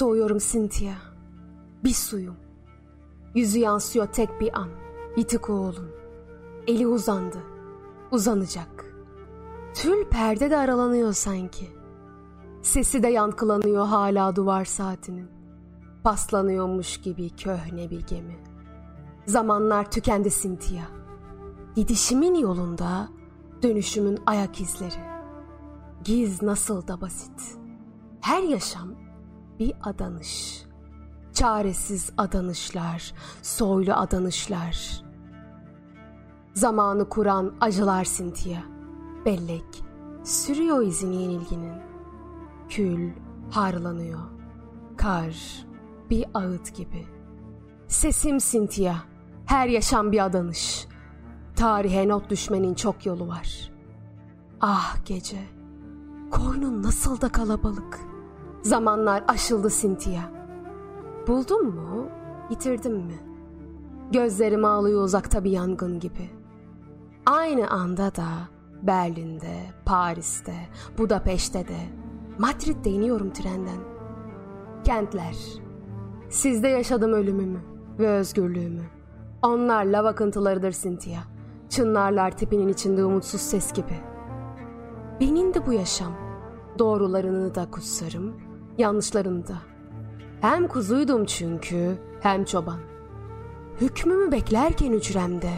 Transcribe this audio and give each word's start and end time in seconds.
Soğuyorum 0.00 0.38
Cynthia. 0.38 0.94
Bir 1.84 1.92
suyum. 1.92 2.36
Yüzü 3.34 3.58
yansıyor 3.58 4.06
tek 4.06 4.40
bir 4.40 4.58
an. 4.58 4.68
Yitik 5.16 5.50
oğlum. 5.50 5.88
Eli 6.66 6.86
uzandı. 6.86 7.38
Uzanacak. 8.10 8.94
Tül 9.74 10.04
perde 10.04 10.50
de 10.50 10.56
aralanıyor 10.56 11.12
sanki. 11.12 11.68
Sesi 12.62 13.02
de 13.02 13.08
yankılanıyor 13.08 13.86
hala 13.86 14.36
duvar 14.36 14.64
saatinin. 14.64 15.30
Paslanıyormuş 16.04 17.00
gibi 17.00 17.30
köhne 17.30 17.90
bir 17.90 18.06
gemi. 18.06 18.38
Zamanlar 19.26 19.90
tükendi 19.90 20.30
Cynthia. 20.30 20.84
Gidişimin 21.74 22.34
yolunda 22.34 23.08
dönüşümün 23.62 24.18
ayak 24.26 24.60
izleri. 24.60 25.20
Giz 26.04 26.42
nasıl 26.42 26.88
da 26.88 27.00
basit. 27.00 27.58
Her 28.20 28.42
yaşam 28.42 29.09
bir 29.60 29.72
adanış. 29.82 30.64
Çaresiz 31.32 32.10
adanışlar, 32.18 33.14
soylu 33.42 33.92
adanışlar. 33.92 35.04
Zamanı 36.54 37.08
kuran 37.08 37.52
acılar 37.60 38.04
Cynthia. 38.04 38.60
Bellek 39.24 39.84
sürüyor 40.24 40.82
izini 40.82 41.22
yenilginin. 41.22 41.74
Kül 42.68 43.10
harlanıyor. 43.50 44.20
Kar 44.96 45.36
bir 46.10 46.24
ağıt 46.34 46.74
gibi. 46.76 47.06
Sesim 47.88 48.38
Cynthia. 48.38 48.94
Her 49.46 49.68
yaşam 49.68 50.12
bir 50.12 50.24
adanış. 50.24 50.86
Tarihe 51.56 52.08
not 52.08 52.30
düşmenin 52.30 52.74
çok 52.74 53.06
yolu 53.06 53.28
var. 53.28 53.72
Ah 54.60 54.96
gece. 55.06 55.42
Koynun 56.30 56.82
nasıl 56.82 57.20
da 57.20 57.28
kalabalık. 57.28 58.09
Zamanlar 58.62 59.24
aşıldı 59.28 59.70
Cynthia. 59.70 60.22
Buldun 61.26 61.66
mu? 61.66 62.08
Yitirdim 62.50 62.96
mi? 62.96 63.18
Gözlerim 64.12 64.64
ağlıyor 64.64 65.02
uzakta 65.02 65.44
bir 65.44 65.50
yangın 65.50 66.00
gibi. 66.00 66.30
Aynı 67.26 67.70
anda 67.70 68.14
da 68.14 68.28
Berlin'de, 68.82 69.56
Paris'te, 69.84 70.54
Budapeşte 70.98 71.68
de, 71.68 71.78
Madrid'de 72.38 72.90
iniyorum 72.90 73.30
trenden. 73.32 73.80
Kentler. 74.84 75.36
Sizde 76.28 76.68
yaşadım 76.68 77.12
ölümümü 77.12 77.60
ve 77.98 78.08
özgürlüğümü. 78.08 78.84
Onlar 79.42 79.84
lav 79.84 80.04
akıntılarıdır 80.04 80.72
Cynthia. 80.72 81.20
Çınlarlar 81.68 82.36
tipinin 82.36 82.68
içinde 82.68 83.04
umutsuz 83.04 83.40
ses 83.40 83.72
gibi. 83.72 84.00
Benim 85.20 85.54
de 85.54 85.66
bu 85.66 85.72
yaşam. 85.72 86.12
Doğrularını 86.78 87.54
da 87.54 87.70
kutsarım, 87.70 88.49
yanlışlarını 88.80 89.46
da. 89.46 89.54
Hem 90.40 90.68
kuzuydum 90.68 91.24
çünkü, 91.24 91.98
hem 92.20 92.44
çoban. 92.44 92.78
Hükmümü 93.80 94.32
beklerken 94.32 94.92
hücremde, 94.92 95.52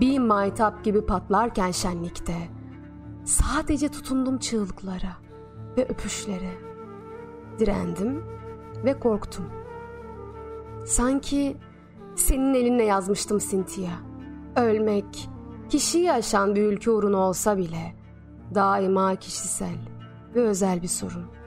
bir 0.00 0.18
maytap 0.18 0.84
gibi 0.84 1.06
patlarken 1.06 1.70
şenlikte, 1.70 2.36
sadece 3.24 3.88
tutundum 3.88 4.38
çığlıklara 4.38 5.16
ve 5.76 5.84
öpüşlere. 5.88 6.50
Direndim 7.58 8.24
ve 8.84 8.98
korktum. 9.00 9.44
Sanki 10.84 11.56
senin 12.14 12.54
elinle 12.54 12.84
yazmıştım 12.84 13.38
Cynthia. 13.38 13.92
Ölmek, 14.56 15.28
kişiyi 15.68 16.12
aşan 16.12 16.54
bir 16.54 16.62
ülke 16.62 16.90
uğruna 16.90 17.16
olsa 17.16 17.58
bile 17.58 17.94
daima 18.54 19.16
kişisel 19.16 19.78
ve 20.34 20.40
özel 20.40 20.82
bir 20.82 20.88
sorun. 20.88 21.37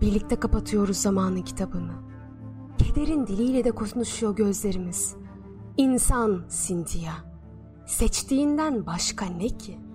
Birlikte 0.00 0.36
kapatıyoruz 0.36 0.96
zamanın 0.96 1.42
kitabını. 1.42 1.92
Kederin 2.78 3.26
diliyle 3.26 3.64
de 3.64 3.70
konuşuyor 3.70 4.36
gözlerimiz. 4.36 5.16
İnsan 5.76 6.44
Cynthia. 6.66 7.12
Seçtiğinden 7.86 8.86
başka 8.86 9.24
ne 9.26 9.48
ki?'' 9.48 9.89